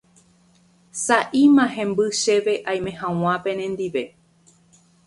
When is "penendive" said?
3.45-4.03